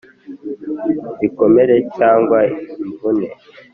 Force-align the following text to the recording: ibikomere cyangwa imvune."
ibikomere 1.15 1.75
cyangwa 1.97 2.39
imvune." 2.83 3.27